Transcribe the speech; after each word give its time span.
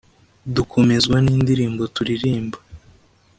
dukomezwa 0.55 1.17
n 1.21 1.27
indirimbo 1.35 1.83
turirimba 1.95 2.57